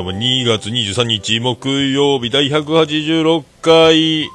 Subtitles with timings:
[0.00, 4.30] も2月23日木曜日第186回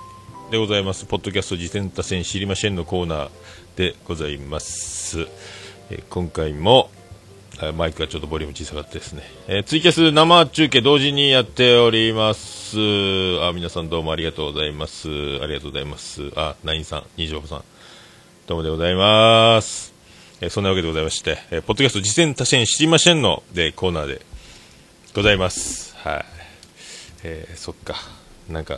[0.52, 1.05] でございます。
[1.05, 3.29] ポッドキャスト次戦多戦知りませんのコーナー
[3.75, 5.27] でございます。
[5.89, 6.91] え今回も、
[7.75, 9.23] マイクがちょっとボリューム小さかったですね。
[9.48, 12.77] えー、ツイキャス生中継同時にやっております。
[13.41, 15.09] あ、皆さんどうもありがとうございます。
[15.09, 15.12] あ
[15.48, 16.31] りがとうございます。
[16.35, 17.63] あ、ナインさん、二条さん、
[18.45, 19.98] どうもでございます。
[20.39, 24.21] えー、そんなわけでございまして、えー、ポッドキャスト次戦多戦知りませんのでコーナーで
[25.18, 25.96] ございます。
[25.98, 26.26] はい。
[27.23, 27.96] えー、そっか。
[28.48, 28.76] なんか、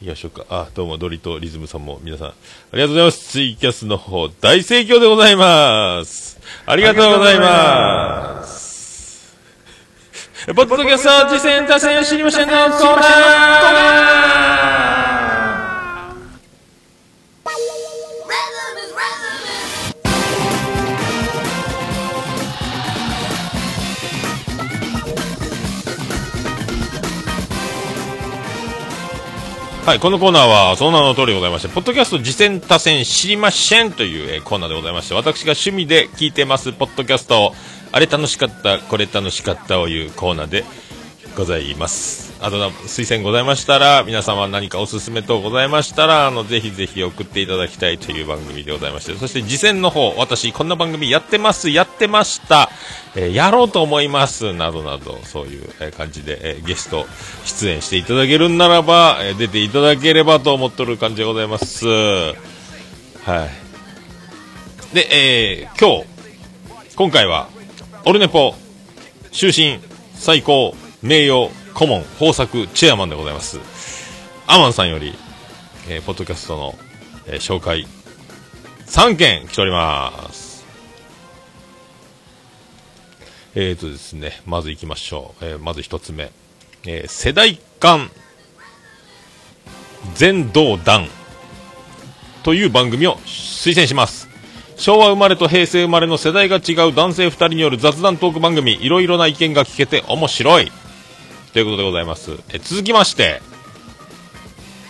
[0.00, 0.46] 行きましょうか。
[0.48, 2.32] あ、どうも、ドリとリズムさんも皆さん、あ
[2.74, 3.30] りがとうございます。
[3.30, 6.38] ツイキャスの方、大盛況でございます。
[6.64, 9.34] ありがとうございます。
[10.54, 14.43] ポッドキャスト、次戦多戦知りませんのコーナー
[29.84, 37.54] はい、このコーナーは、その名の通りでございまして、ポッドキャスト次戦多戦知りませんという、えー、コーナーでございまして、私が趣味で聞いてます、ポッドキャストを、
[37.92, 40.64] あれ楽しかった、これ楽しかったをいうコーナーで
[41.36, 42.33] ございます。
[42.44, 52.68] あと、推薦ございましたら、皆様何かおすすめ等ございましたら、あの、ぜひぜひ送っていただきたいという番組でございまして、そして次戦の方、私、こんな番組やってます、やってました、
[53.14, 57.06] えー、やろうと思います、などなど、そういう、え感じで、えー、ゲスト
[57.46, 61.86] 出演していただけるんならば、え、出ていただければと思っておる感じでございます。
[61.86, 62.32] は
[64.92, 64.94] い。
[64.94, 66.04] で、え、今日、
[66.94, 67.48] 今回は、
[68.04, 68.54] オルネポ、
[69.32, 69.78] 終身、
[70.14, 73.58] 最高、名誉、顧問、豊作、チェアマンでございます。
[74.46, 75.12] アマンさんより、
[75.88, 76.78] えー、ポッドキャストの、
[77.26, 77.84] えー、紹介、
[78.86, 80.64] 3件来ております。
[83.56, 85.44] えーとですね、まず行きましょう。
[85.44, 86.30] えー、まず1つ目。
[86.86, 88.08] えー、世代間
[90.14, 91.08] 全道団
[92.44, 94.28] という番組を推薦します。
[94.76, 100.70] 昭和生まれと平成生まれの世代が違う男性2人による雑談トーク番組、いろいろな意見が聞けて面白い。
[101.54, 102.32] ということでございます。
[102.52, 103.40] え続きまして、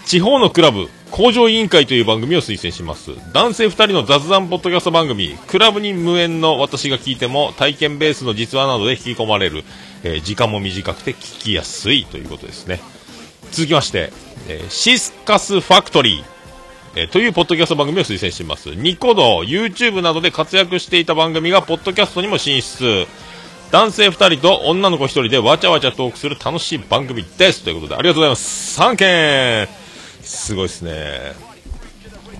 [0.06, 3.10] 地方のクラブ、工場委員会という番組を推薦します。
[3.34, 9.62] 男性2人の雑談ポッドキャスト番組、クラブに無縁の私が聞いても体験ベースの実話などで引き込まれる、
[10.04, 12.80] えー、時間も短くて聞きやすいということですね。
[13.50, 14.10] 続きまして、
[14.48, 16.34] えー、シスカスファクトリー。
[16.96, 18.74] えー、というポッドキャスト番組を推薦します。
[18.74, 23.06] ニコ動、YouTube などで活躍していた番組がポッドキャストにも進出。
[23.74, 27.64] 男性2人と女の子1人でわちゃわちゃトークする楽しい番組です。
[27.64, 28.80] ということでありがとうございます。
[28.80, 29.68] 3件
[30.22, 31.32] すごいですね。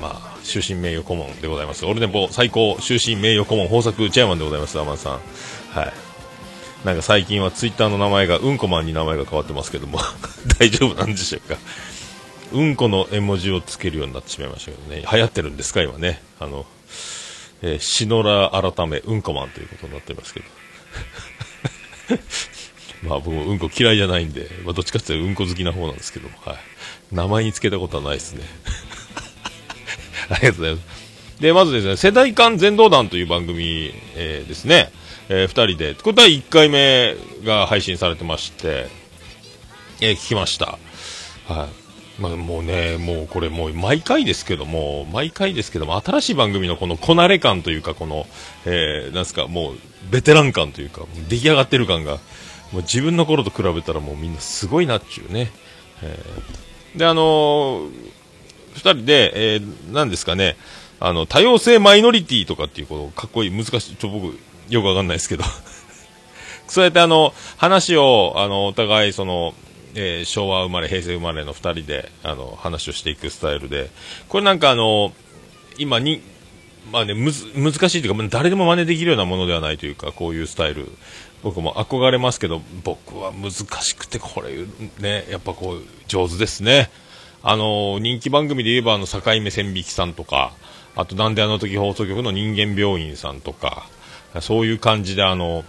[0.01, 1.85] まあ終身名誉顧問でございます。
[1.87, 5.13] オルネポ最高終身名誉顧問豊作チェアマンでございますアマンさん。
[5.15, 5.19] は
[5.87, 6.87] い。
[6.87, 9.99] なんか最近はツイッターの名前がうんこマンに名前が変わってますけども。
[10.61, 11.59] 大丈夫なんでしょうか。
[12.53, 15.05] うんこの絵文字をつけるようになってしまいましたけどね。
[15.11, 16.23] 流行ってるんですか今ね。
[16.39, 16.65] あの、
[17.61, 20.47] えー、シノラ改めうんこマンということになってますけど。
[23.03, 26.57] まあ僕もうんこ嫌いじゃないんで、まあ、どっちかっていうとうんこ好きな方なんですけども、はい。
[27.13, 28.45] 名前につけたことはないですね。
[30.31, 31.05] ありがとうございます。
[31.41, 34.91] で、まずですね、世代間全道団という番組、えー、ですね、
[35.29, 38.89] えー、2人で、これ第1回目が配信されてまして、
[40.01, 40.79] えー、聞きました。
[41.47, 41.69] は
[42.19, 42.21] い。
[42.21, 48.27] まあ、もうね、もうこれもう毎回ですけども、毎回ですけども、新しい番組のこのこなれ感というか、この、
[48.67, 49.79] えー、なんすか、もう、
[50.11, 52.19] ベテラン感というか、出来上がってる感が、
[52.73, 55.51] もう自分の頃と比べたらもうみんなすごいなっちゅうね。
[56.03, 57.91] えー、で、あのー、
[58.75, 60.57] 二人で、えー、なんですかね、
[61.01, 65.45] あの、多様性マイノリティとかっていう、この、かっこいい、難しい、ちょ、僕、よくわかんないですけど。
[66.67, 69.55] そうやってあの、話を、あの、お互い、その、
[69.95, 73.91] えー、昭和生まれ、平成生まれの2人であの話をしていくスタイルで、
[74.29, 75.13] これなんかあの
[75.79, 76.21] 今に、
[76.91, 80.91] まあね、むず難しいというか、誰でも真似できるようなものではないというか、こういうスタイル、
[81.43, 84.53] 僕も憧れますけど、僕は難しくて、これ、
[85.01, 86.91] ね、やっぱこう、上手ですね。
[87.43, 90.53] あの、人気番組で言えば、あの、境目線引きさんとか、
[90.97, 93.87] あと、なんであの時放送局の人間病院さんとか、
[94.41, 95.65] そういう感じで、あの、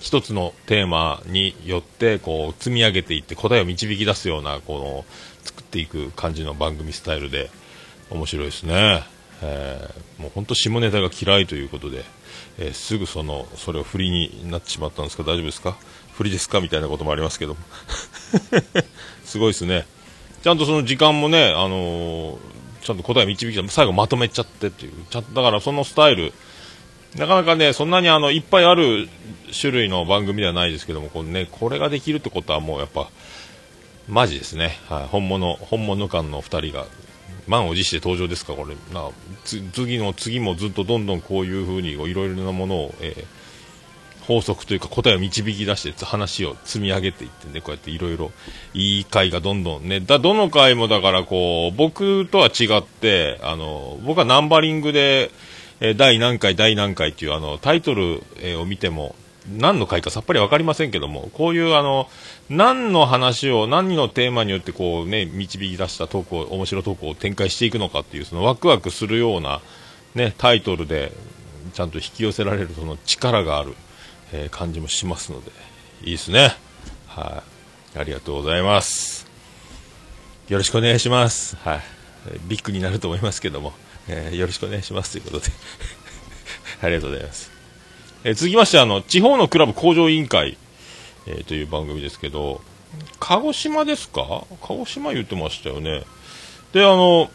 [0.00, 5.04] 一つのテーマによってこう積み上げていって答えを導き出すようなこの
[5.44, 7.50] 作っていく感じの番組スタイルで
[8.10, 9.04] 面白いですね、
[9.42, 12.04] えー、もう本当下ネタが嫌いということで、
[12.58, 15.22] えー、すぐそのそれを振りになってしまったんですか？
[15.22, 15.76] 大丈夫ですか？
[16.14, 16.60] 振りですか？
[16.60, 17.56] みたいなこともありますけど
[19.24, 19.86] すごいですね。
[20.42, 22.38] ちゃんとその時間もね、あのー、
[22.82, 24.92] ちゃんと答え導き最後まとめちゃってっていう。
[25.10, 26.32] ちゃんだからそのスタイル
[27.16, 29.08] なかなかね、そんなにあの、いっぱいある
[29.58, 33.08] 種類の番組ではないですけども、こね、これができるってことはもうやっぱ、
[34.08, 34.78] マジですね。
[34.88, 36.86] はい、本物、本物感の2人が、
[37.46, 38.74] 満を持して登場ですか、これ。
[38.94, 39.08] な
[39.72, 43.40] 次の次もずっとどんどんこういうふうにいろいろなものを、えー
[44.30, 48.30] 法則というか答えを導き出して話を積み上げていってね、こうやっていろいろ
[48.74, 55.32] いい回がどんどんね、だ、どの回もだからこう、僕とは違って、あの、僕はナンバリングで、
[55.80, 59.16] え第何回第何回っていうあの、タイトル、えを見ても、
[59.56, 62.08] 何の回かさっぱり分かりませんけども、こういうあの、
[62.48, 69.60] 何の話を、何のテーマによってこうね、導き出したトークを、面白トークを展開していくのかっていう、そのワクワクするような、
[70.14, 71.12] ね、タイトルで、
[71.74, 73.74] ちゃんと引き寄せられるその力がある。
[74.32, 75.50] えー、感じもしますので、
[76.02, 76.54] いいですね。
[77.06, 77.42] は
[77.96, 78.04] い、あ。
[78.04, 79.26] りがとうございます。
[80.48, 81.56] よろしくお願いします。
[81.56, 81.80] はい。
[82.48, 83.72] ビッグになると思いますけども、
[84.08, 85.46] えー、よろしくお願いしますということで
[86.82, 87.49] ありがとうございます。
[88.24, 90.58] えー、続きまして、あの、地方のクラブ工場委員会、
[91.26, 92.60] えー、という番組ですけど、
[93.18, 94.44] 鹿児島ですか？
[94.62, 96.04] 鹿児島言ってましたよね。
[96.72, 97.30] で、あの、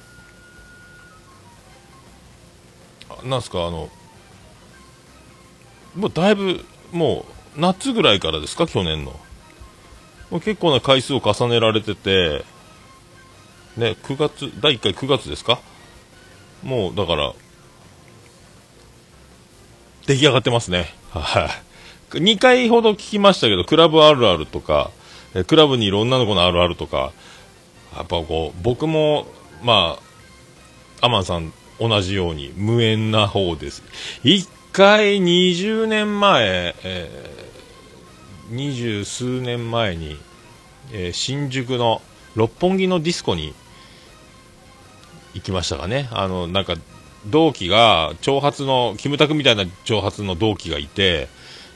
[3.23, 3.89] なんすか、あの、
[5.95, 7.25] もうだいぶも
[7.57, 9.11] う夏ぐらいからですか、去年の。
[10.29, 12.43] もう結構な回数を重ねられてて、
[13.77, 15.59] ね、9月、第1回9月ですか？
[16.63, 17.33] もうだから、
[20.05, 20.93] 出来上がってますね。
[21.11, 21.49] は
[22.13, 22.17] い。
[22.19, 24.91] 2回ほど聞きましたけど、クラブあるあるとか、
[25.47, 27.11] クラブにいる女の子のあるあるとか、
[27.95, 29.25] やっぱこう、僕も、
[29.63, 29.97] ま
[31.01, 33.83] あ、アマンさん同じように無縁な方です。
[34.23, 40.17] 1回20年前、えー、二十数年前に、
[40.91, 42.01] えー、新宿の
[42.35, 43.53] 六本木のディスコに
[45.33, 46.07] 行きましたかね。
[46.11, 46.75] あの、なんか、
[47.27, 51.27] 同期が、長髪の、キムタクみたいな長髪の同期がいて、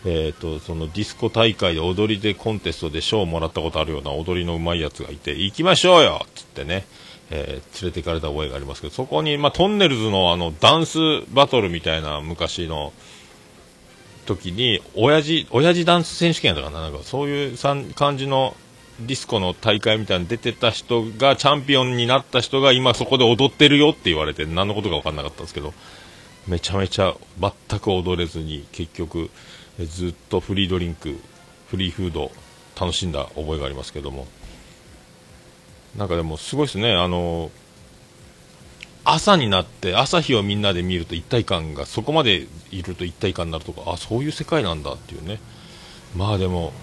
[0.05, 6.21] えーと、そのディスコ大会で踊りでコンテストで賞をもらったことあるような踊りのうまいやつがいて行きましょうよ!
[6.23, 6.85] っつってね、
[7.31, 10.99] えー、連れて行かれた覚えがありますけどそこに、まあ、トンネルズのあのダンス
[11.33, 12.93] バトルみたいな昔の
[14.25, 18.55] 時に親父親父ダンス選手権やったかななんかそういう感じの
[19.01, 25.73] ディスコの大会みたいに出てた人がチャンピオンになった人が今そこで踊ってるよって言われて何のことか分かんなかったんですけど
[26.47, 29.29] めちゃめちゃ全く踊れずに結局
[29.79, 31.17] ずっとフリードリンク
[31.69, 32.31] フリーフード
[32.79, 34.27] 楽しんだ覚えがありますけども。
[35.97, 37.49] なんかでもすごいですね、あの
[39.03, 45.39] 朝になって朝日をみんなで見ると一体感がそこまでいると一体感になるとかあそういう世界なんだっていうね。
[46.15, 46.73] まあでも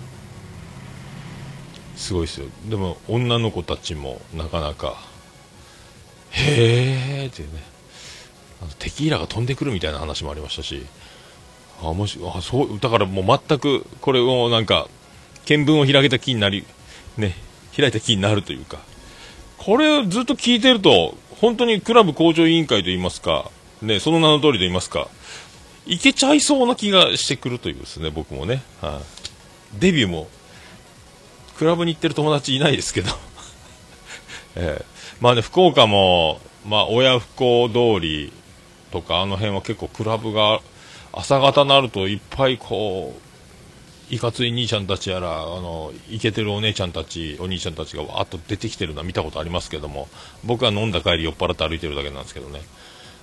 [1.97, 2.47] すごいですよ。
[2.67, 5.03] でも女の子たちもなかなか
[6.31, 7.63] へえっていうね。
[8.79, 10.87] テキーラが飛んでくるみたいな話もありましたし。
[11.83, 14.89] あもしあそうだからもう全くこれをなんか
[15.45, 16.65] 見聞を開けた気になり
[17.19, 17.35] ね
[17.77, 18.79] 開いた気になるというか。
[19.59, 23.51] これをずっと聞いてると本当にクラブ工場委員会といいますか、
[23.83, 25.09] ね、その名の通りと言いますか、
[25.87, 28.63] いけちゃいそうな気がしてくるというですね、僕もね。
[28.81, 29.01] はあ、
[29.79, 30.29] デビューも、
[31.57, 33.11] クラブに行ってる友達いないですけど。
[34.57, 34.85] えー、
[35.21, 38.33] まあね、福岡も、まあ、親不孝通り
[38.91, 40.61] とか、あの辺は結構クラブが、
[41.13, 50.09] 朝方になるといっぱいこう、いかつい兄ちゃんたちやら、あの、イケてるお姉ちゃんたち、お兄ちゃんたちがわーっと出てきてるのは見たことありますけども、
[50.45, 52.61] 僕は飲んだ帰り酔っ払って歩いてるだけなんですけどね。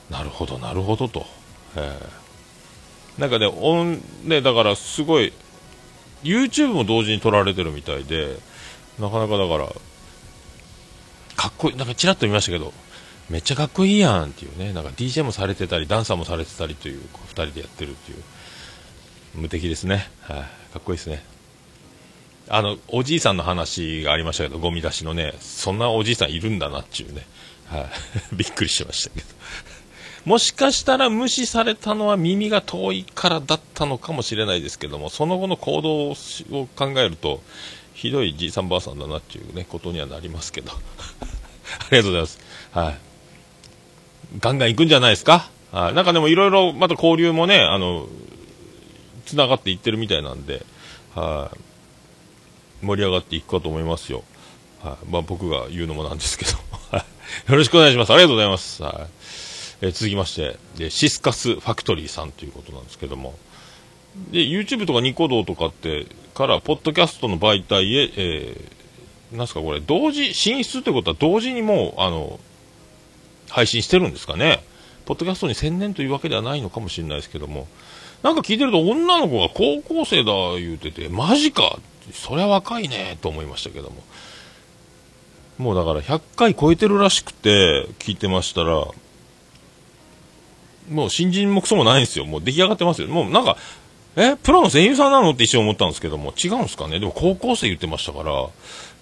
[0.09, 1.25] なるほど、なるほどと。
[1.75, 5.31] えー、なんかね、音、ね、だからすごい、
[6.24, 8.38] YouTube も同時に撮られてるみたいで、
[9.00, 9.68] なかなかだから、
[11.36, 12.74] かっこいい、なんかちらっと見ましたけど、
[13.30, 18.18] めっちゃかっこいいやんっていうね、なんか DJ もされてたり、ダンサーもされてたりという、2人でやってるっていう。
[19.36, 20.08] 無敵ですね。
[20.22, 21.24] はい、かっこいいですね。
[22.50, 27.25] あの、おじいさんの話がありましたけど、ゴミ出しのね、そんなおじいさんいるんだなっていうね。
[27.68, 27.89] はい、
[28.36, 29.27] びっくりしましたけど。
[30.25, 37.42] もしかしたら無視されたのは耳が遠いからだったのかもしれないですけども、その後の行動を考えると、
[37.94, 40.72] ひどいじいさんばあさんだなっていうね、ことにはなりますけど。
[40.74, 40.75] あ
[41.92, 42.39] りがとうございます。
[42.72, 42.98] はい。
[44.39, 45.50] ガンガン行くんじゃないですか？
[45.72, 45.94] はい。
[45.94, 48.08] なんかでもいろいろまた交流もね、あの、
[49.25, 50.65] つながっていってるみたいなんで、
[51.15, 51.51] は
[52.82, 54.24] い、盛り上がっていくかと思いますよ。
[54.82, 56.58] はい、まあ、僕が言うのもなんですけど、よ
[57.58, 58.12] ろしくお願いします。
[58.12, 58.84] ありがとうございます。
[58.84, 59.10] はい、
[59.83, 63.33] えー、続きましてで、シスカスファクトリーさんということなんですけども、
[64.31, 72.39] で、YouTube とかニコ動とかってから、ポッドキャストの媒体へ、えー、なんすかこれ、同時、進出ってことは同時にもう、あの、
[73.49, 74.63] 配信してるんですかね。
[75.03, 77.67] ポッドキャストに専念というわけではないのかもしれないですけども、
[78.21, 81.77] なんか聞いてると女の子が高校生だ言うてて、マジか
[82.13, 84.01] そりゃ若いねと思いましたけども。
[85.57, 88.87] もうだから100回超えてるらしくて、聞いてましたら、
[90.89, 92.25] もう新人もクソもないんですよ。
[92.25, 93.07] もう出来上がってますよ。
[93.07, 93.57] もうなんか、
[94.15, 96.99] え、プロの声優さんなのって一瞬思ったんですけども、違うんですかね。
[96.99, 98.47] でも高校生言ってましたから、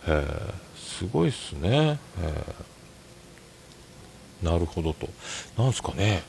[0.07, 1.99] えー、すごいっすね。
[2.21, 5.09] えー、なるほどと。
[5.57, 6.23] なんすかね。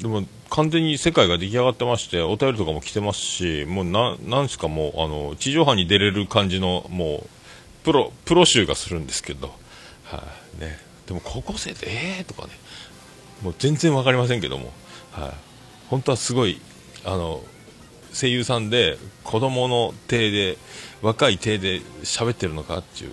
[0.00, 7.28] でも完全に世界が出来上がってまして、お便りとかも来てますし、もうな、なんすかもう、あの、地上波に出れる感じの、もう、
[7.84, 9.48] プロ、プロ集がするんですけど、
[10.04, 10.78] はい、あ、ね。
[11.06, 12.54] でも高校生ってええー、とかね、
[13.42, 14.72] もう全然わかりませんけども、
[15.12, 15.30] はい、
[15.88, 16.60] 本当はすごい、
[17.04, 17.42] あの、
[18.12, 20.58] 声優さんで子供の体で、
[21.02, 23.12] 若い体で喋ってるのかっていう、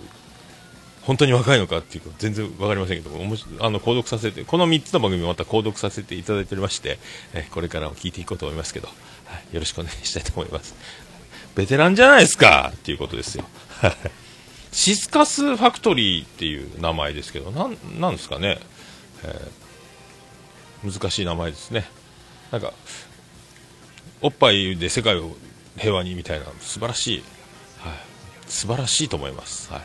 [1.02, 6.98] 本当に若いのかっていうか全然わかりませんけども、あの、購読させて、この3つの番組をまた購読させていただいておりまして、
[7.32, 8.92] えこれからも聞いていこうと思いますけど、は
[9.50, 10.74] い、よろしくお願いしたいと思います。
[11.54, 13.44] ベテランじゃないですかっていうことですよ。
[14.70, 18.58] シスカスファクトリーっていう名前ですけど、なん、なんですかね。
[19.24, 19.50] えー、
[20.84, 21.88] 難しい名前ですね。
[22.50, 22.72] なんか、
[24.20, 25.36] おっぱいで世界を
[25.76, 27.22] 平和にみたいな、素晴らしい、
[27.78, 27.98] はい、
[28.46, 29.72] 素晴らしいと思います。
[29.72, 29.82] はい。
[29.82, 29.84] あ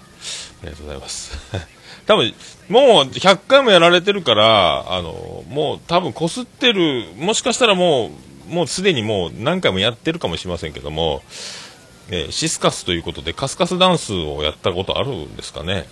[0.64, 1.38] りがとうございます。
[2.06, 2.34] 多分、
[2.70, 8.12] もう100回もやられてるから、あの、もう多分こすってる、もしかしたらも
[8.50, 11.24] う、もうすでにもう何回もやってるかもしれませんけども、
[12.10, 15.88] えー、シスカスということでカスカスダンスをやったことあるんですかね？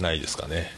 [0.00, 0.72] ないですかね？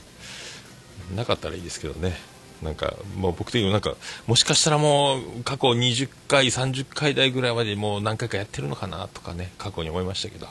[1.15, 2.17] なかったらいいですけどね
[2.63, 3.95] なんかもう僕的になんか
[4.27, 10.49] もしかしたらもう過去20回30回台ぐらいまでもう何回かやってるのかなとかね過去に思いましたけど。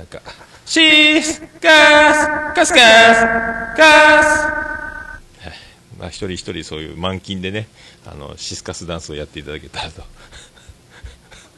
[0.00, 0.22] なんか
[0.64, 2.74] シスカスカスカス
[3.76, 4.60] カス。
[5.98, 7.68] まあ一人一人そういう満勤でね
[8.06, 10.02] あのシスカスダンスをやっていただけたらと。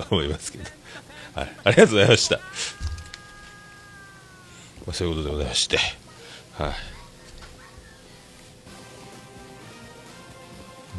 [0.10, 0.64] 思いますけど。
[1.34, 2.36] はい、ありがとうございました。
[2.38, 2.42] ま
[4.90, 5.78] あ、そういうことでございまして、
[6.54, 6.72] はい、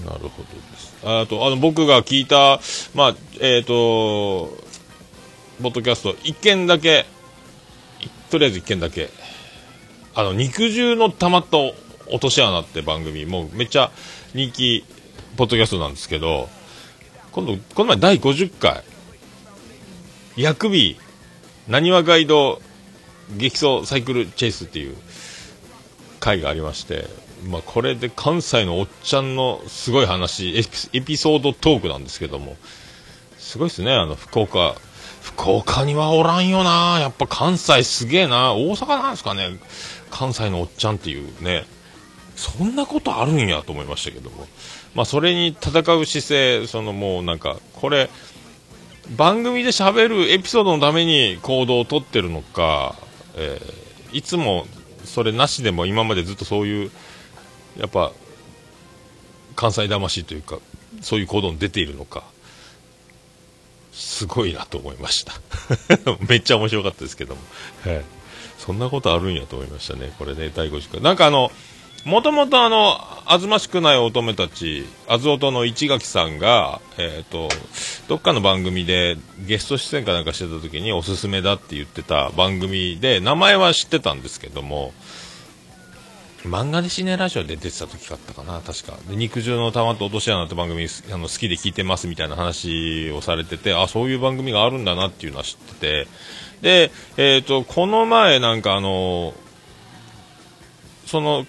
[0.06, 0.96] なるほどです。
[1.04, 2.60] あと、あの、僕が聞いた、
[2.96, 4.58] まあ、えっ、ー、と、
[5.62, 7.06] ポッドキャスト、一件だけ、
[8.32, 9.10] とりあえず一件だけ、
[10.16, 13.92] あの、肉汁の溜まった落とし穴って番組、もうめっちゃ
[14.34, 14.84] 人気、
[15.38, 16.50] ポッドキャストなんですけど、
[17.32, 18.84] 今度、この前第50回、
[20.36, 20.98] 薬味、
[21.68, 22.62] なにわガイド
[23.38, 24.98] 激走サイクルチェイスっていう
[26.20, 27.08] 回がありまして、
[27.50, 30.56] まあ、これで関西のおっちゃんのすごい話
[30.94, 32.56] エピソードトークなんですけども、
[33.38, 34.76] すごいですね、あの、福岡。
[35.22, 39.58] 福岡にはおらんよなやっぱ関西すげえな大阪なんですかね
[40.12, 41.66] 関西のおっちゃんっていうね。
[42.36, 44.48] そんなことあるんやと思いましたけども。
[44.96, 48.10] まあ、それに戦う姿勢、そのもうなんか、これ、
[49.18, 52.96] 番組で喋るエピソードのために行動をとってるのか、
[53.36, 54.66] えー、いつも
[55.04, 56.92] それなしでも今までずっとそういう
[57.78, 58.12] やっぱ
[59.56, 60.60] 関西魂というか
[61.02, 62.24] そういう行動に出ているのか
[63.92, 65.34] すごいなと思いました。
[66.28, 67.42] めっちゃ面白かったですけども、
[67.84, 68.04] はい、
[68.58, 71.52] そんなことあるんやと思いましたねこれね第50回なんかあの
[72.06, 77.48] もともとあの、あずましくない乙女たち、あずおとの市垣さんが、えっ、ー、と、
[78.10, 84.94] どっかの番組でゲスト出演かなんかしてた時におすすめだって言ってた番組で、名前は知ってたんですけども、
[86.46, 88.98] 漫画でシネラジオで出てた時だったかな、確か。
[89.10, 96.08] で、肉汁の玉と落とし穴って番組あの好きで聞いてますみたいな話をされてて、あ、そういう番組があるんだなっていうのは知ってて、
[96.62, 99.34] で、えっ、ー、と、この前なんかあの、
[101.06, 101.46] その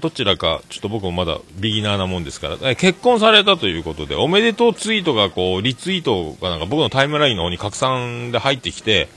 [0.00, 9.08] どちらか、ちょっと僕もまだビギナーなもんですから、結婚されたということで、おめでとうツイートがこう、リツイートがなんか僕のタイムラインの方に拡散で入ってきて、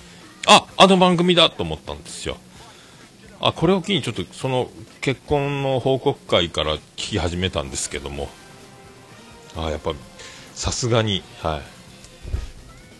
[0.48, 2.38] あ、あの番組だと思ったんですよ。
[3.42, 4.70] あ、これを機にちょっとその
[5.01, 8.29] 結婚の報告会から聞き始めたんですけども、
[9.56, 9.94] あ、やっぱ、
[10.56, 11.62] さすがに、はい。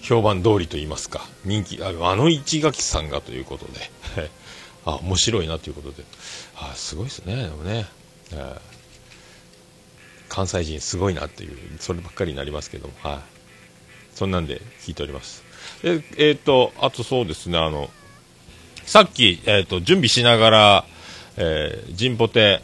[0.02, 3.92] 評判通りと言いますか、人気、あの市垣さんがということで、
[4.86, 6.04] あ、面白いなということで、
[6.56, 7.86] あすごいですね、でもね、
[8.32, 8.60] えー、
[10.30, 13.20] 関西人すごいなっていう、そればっかりになりますけども、はい、
[14.16, 15.44] そんなんで聞いております。
[15.84, 17.92] えっ、ー、と、あとそうですね、あの、
[18.86, 20.86] さっき、えっ、ー、と、準備しながら、
[21.42, 22.62] えー、ジンポテ、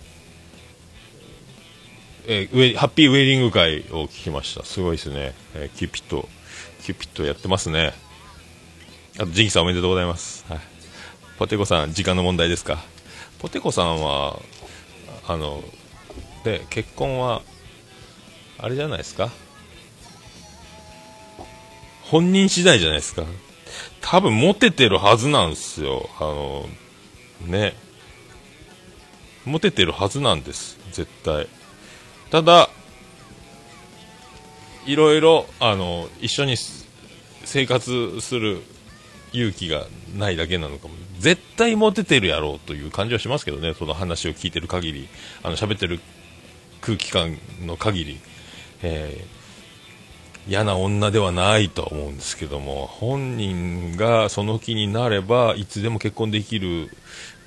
[2.28, 4.66] えー、ウハッピーウェディング回を聞きました。
[4.66, 5.34] すごいですね。
[5.54, 6.28] えー、キューピット、
[6.84, 7.94] キューピットやってますね。
[9.16, 10.46] あと、ジンキさんおめでとうございます。
[10.50, 10.60] はい。
[11.40, 12.84] ポテコさん、時間の問題ですか？
[13.40, 14.40] ポテコさんは、
[15.28, 15.64] あの、
[16.44, 17.42] で結婚は
[18.60, 19.32] あれじゃないですか？
[22.04, 23.24] 本人次第じゃないですか？
[24.02, 26.70] 多分モテてるはずなんですよあの
[27.48, 27.74] ね
[29.46, 30.78] モテてるはずなんです。
[30.92, 31.48] 絶対。
[32.32, 32.70] ただ
[34.86, 36.56] いろいろあの一緒に
[37.44, 38.62] 生活する
[39.34, 39.86] 勇気が
[40.16, 40.94] ないだけなのかも。
[41.20, 43.74] 絶対モテてるやろうという感じはしますけどね。
[43.74, 45.08] その話を聞いてる限り
[45.44, 46.00] あの喋ってる
[46.82, 48.20] 空気感の限り、
[48.84, 49.45] えー、
[50.48, 56.90] 嫌な女ではないと思うんですけども本人がその気になればいつでも結婚できる、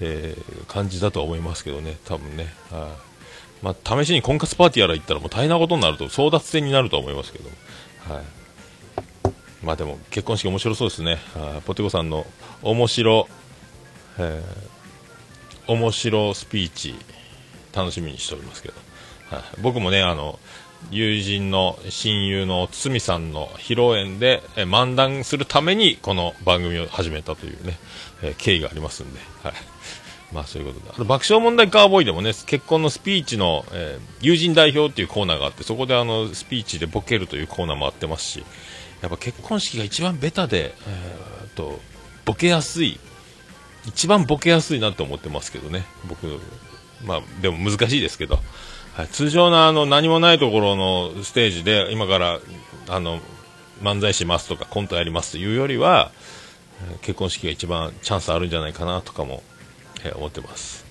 [0.00, 2.52] えー、感じだとは思いますけどね多分ね。
[2.70, 3.08] はい。
[3.60, 7.50] まあ、試しに婚活パーティーやら行ったらもう大変なことになると争奪戦になると思いますけど、
[8.14, 8.24] はい。
[9.64, 11.18] まあ、でも結婚式面白そうですね。
[11.34, 12.26] あポテコさんの
[12.62, 13.28] 面白、
[14.18, 16.94] えー、面白スピーチ
[17.74, 18.74] 楽しみにしておりますけど、
[19.30, 20.38] はい、僕もねあの
[20.90, 27.78] 友人の親友の堤さんの披露宴で、え漫談するためにこの番組を始めたというね、
[28.22, 29.52] えー、経緯がありますんで、はい、
[30.32, 30.92] まあそういうことで。
[30.92, 38.44] あと爆笑問題カーボーイでもね、結婚のスピーチの、えー、友人代表っていうコーナーがあって、そこであの、スピーチでボケるというコーナーもあってますし、
[39.02, 41.80] やっぱ結婚式が一番ベタで、えー、と、
[42.24, 42.98] ボケやすい、
[43.86, 46.40] 一番ボケやすいなと思ってますけどね、僕、
[47.04, 48.40] まあでも難しいですけど、
[48.98, 52.40] はい、通常のあの、何もないところのステージで、今から、
[52.88, 53.20] あの、
[53.80, 56.10] 漫才しますとかコントやりますというよりは、
[57.02, 59.44] 結婚式が一番チャンスあるんじゃないかなとかも
[60.04, 60.84] えー、思ってます。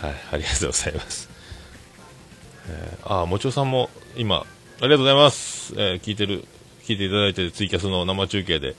[0.00, 1.28] はい、ありがとうございます。
[2.68, 4.44] えー、あ、もちおさんも今、あ
[4.82, 5.74] りがとうございます。
[5.76, 6.44] えー、聞いてる、
[6.84, 8.74] 聞いていただいてツイキャスの生中継で。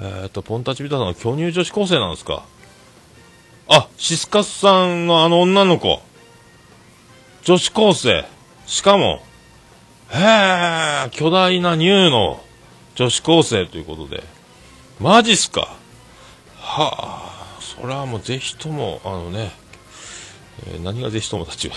[0.00, 2.44] えー、っと、ポンタチビタさんの巨乳女子高生なんですか？
[3.68, 6.00] あ、シスカスさんのあの女の子。
[7.42, 8.24] 女子高生。
[8.66, 9.20] しかも、
[10.10, 12.40] へえ、巨大な乳の
[12.94, 14.22] 女子高生ということで。
[15.00, 15.76] マジっすか
[16.60, 17.58] はあ。
[17.60, 19.50] それはもうぜひとも、あのね、
[20.68, 21.74] えー、何がぜひともたちは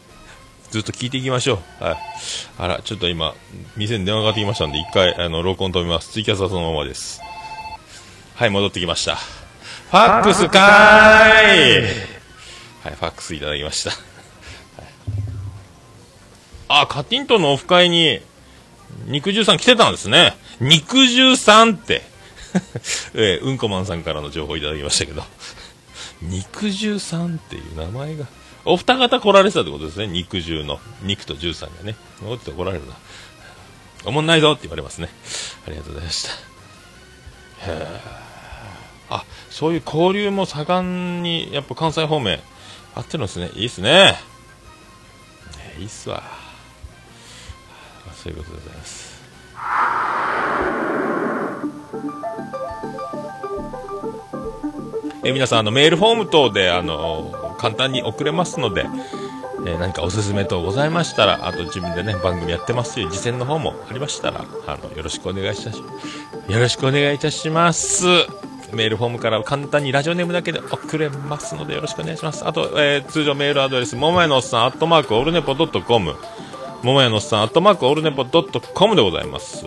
[0.70, 1.84] ずっと聞いていきましょう。
[1.84, 1.96] はい。
[2.58, 3.34] あら、ちょっと今、
[3.76, 6.12] 店に電話がかかってきましたんで、一回、あの、録音止めます。
[6.12, 7.20] ツイキャスはそのままです。
[8.36, 9.16] はい、戻ってきました。
[9.16, 11.82] ファックスかーい
[12.82, 14.13] はい、ファックスいただきました。
[16.80, 18.20] あ、カティントンのオフ会に、
[19.06, 20.36] 肉汁さん来てたんですね。
[20.60, 22.02] 肉汁さんって。
[23.14, 25.24] えー、うんこマンさんからの情報いただきましたけど、
[26.22, 28.26] 肉汁さんっていう名前が、
[28.64, 30.80] お二方来られてたってことですね、肉汁の。
[31.02, 31.96] 肉と汁さんがね。
[32.24, 32.94] おって来られるな。
[34.04, 35.08] おもんないぞって言われますね。
[35.66, 36.30] ありがとうございました。
[37.70, 38.00] へ
[39.10, 42.40] あ、そういう交流も盛んに、やっぱ関西方面、
[42.94, 43.50] あってるんですね。
[43.54, 44.16] いいっすね。
[45.78, 46.43] いいっすわ。
[48.24, 49.14] そういうことでございます。
[55.26, 58.86] え皆さんあのメールフォーム等であの簡単に送れますので、
[59.66, 68.04] え何かおすすめ等ございましたらあと自分でね番組やってますし次戦の方もありましたらあのよろしくお願いいたしますよろしくお願いいたします
[68.72, 76.16] メールフォームから簡単にラジオネームだけで送れますのでよろしくお願いしますあと、えー、通常メールアドレスももやのおっさんアットマークオルネポドットコム
[76.84, 79.64] ももやのさんアットマークオールネポドットコムでございます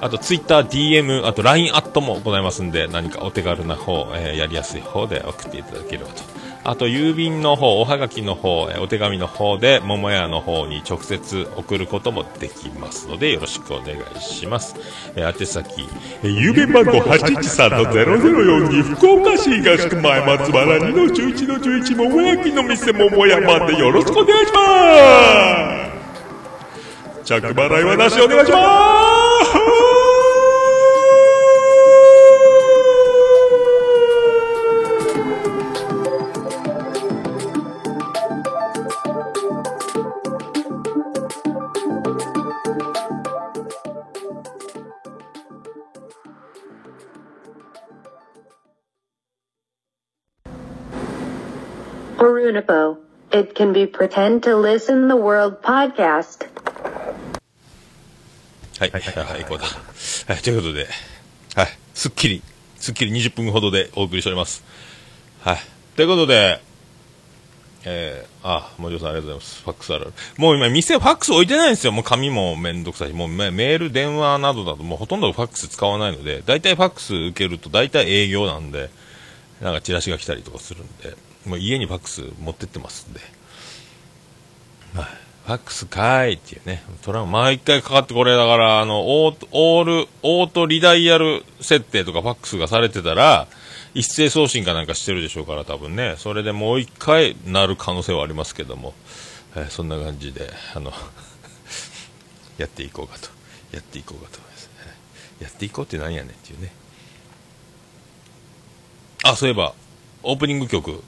[0.00, 6.22] あとツイッター、DM、あと LINE アットもございますんで、何かお手軽な方、えー、やりやすい方で送っていただければと。
[6.68, 14.74] あと、郵便の方、おはがきの方、え、お手紙の方で、桃屋の方に直接送ることもできますので、よろしくお願いします。
[15.14, 15.88] えー、宛先、
[16.24, 24.58] えー、郵便番号813-0042、福岡市東区前松原2の11の11、桃焼きの店桃屋までよろしくお願いしま
[27.22, 28.58] す着払いはなしお願いしま
[29.44, 29.85] す
[53.36, 56.48] It can be pretend to listen the world podcast.
[58.78, 59.64] はい、はい、はい、こうだ。
[59.64, 60.86] はい、ということで、
[61.54, 62.42] はい、すっきり、
[62.76, 64.64] すっきり20分ほどでお送りしております。
[65.40, 65.58] はい。
[65.96, 66.62] ということで、
[67.84, 69.62] えー、あ、森尾さんありがとうございます。
[69.64, 70.12] ファックスある。
[70.38, 71.92] もう今、店ファックス置いてないんですよ。
[71.92, 78.88] もう紙もめんどくさいし、もうメール、電話などだともうほとんどファックス使わないので、大体ファックス受けると大体営業なんで、
[79.60, 81.14] なんかチラシが来たりとかするんで、
[81.46, 83.20] もう家にファックス持ってってますんで、
[85.46, 86.82] ファックスかーいっていうね。
[87.02, 93.46] トラン毎回かかってこれだから、あの、オー、オール、オートリダイヤル設定とかファックスがされてたら、
[93.94, 98.92] 一斉送信かなんかしてるでしょうから多分ね、それでもう一回なる可能性はありますけども、
[99.54, 100.92] えー、そんな感じで、あの
[102.58, 103.28] やっていこうかと、
[103.70, 104.70] やっていこうかと思います。
[105.40, 106.72] やっていこうってなんやねんっていうね。
[109.22, 109.74] あ、そういえば、
[110.24, 111.04] オープニング曲、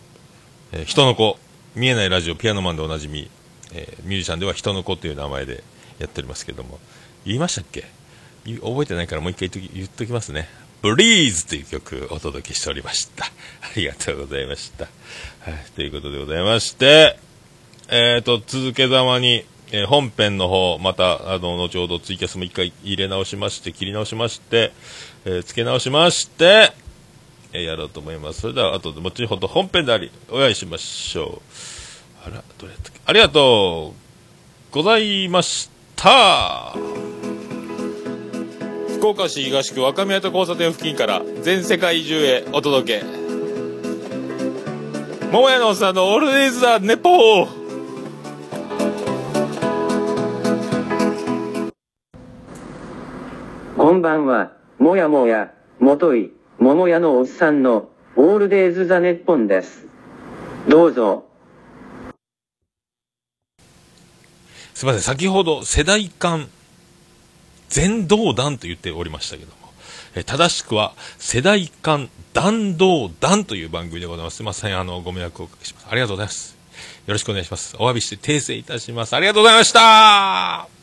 [0.73, 1.39] えー、人の子、
[1.75, 3.31] 見えないラジオ、ピアノマンでおなじみ、
[3.73, 5.63] えー、ミュージシャンでは人の子という名前で
[5.99, 6.79] やっておりますけども、
[7.25, 7.85] 言いましたっけ？
[8.61, 10.49] 覚えてないからもう一回言っときますね。
[10.81, 13.25] ブリーズという曲をお届けしておりました。
[13.63, 14.85] ありがとうございました。
[14.85, 17.19] はい、ということでございまして、
[17.89, 24.73] えっ、ー、と、続けざまに、えー、本編の方、また、あの、後ほどツイキャスも一回入れ直しまして、切り直しまして、
[25.25, 26.73] えー、付け直しまして、
[27.53, 28.43] えやろうと思います。
[28.43, 31.41] それでは、後で後ほど本編であり、お会いしましょ
[32.25, 32.27] う。
[32.27, 33.01] あら、どれやったっけ？
[33.07, 36.75] ありがとうございました。
[38.97, 43.05] 福岡市東区若宮と交差点付近から全世界中へお届け。
[45.31, 47.49] 桃屋のおっさんのオールディーズ・ザ・ネポー
[53.77, 56.33] こんばんは、もやもや、もとい。
[56.59, 59.87] 桃屋のおっさんの、オールデイズ・ザ・ネッポンです。
[60.69, 61.25] どうぞ。
[64.75, 66.49] すみません、先ほど世代間
[67.69, 69.73] 全道団と言っておりましたけども、
[70.17, 74.39] え正しくは世代間弾道団という番組でございます。
[74.39, 75.87] すみません、あの、ご迷惑をおかけします。
[75.89, 76.57] ありがとうございます。
[77.07, 77.77] よろしくお願いします。
[77.79, 79.15] お詫びして訂正いたします。
[79.15, 80.78] ありがとうございました